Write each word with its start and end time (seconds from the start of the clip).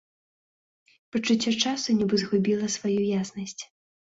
Пачуццё 1.15 1.53
часу 1.65 1.87
нібы 1.99 2.15
згубіла 2.25 2.73
сваю 2.77 3.01
яснасць. 3.23 3.61